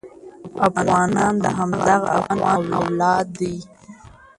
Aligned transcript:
افغانان 0.67 1.33
د 1.43 1.45
همدغه 1.57 2.07
افغان 2.19 2.61
اولاد 2.79 3.25
دي. 3.39 3.55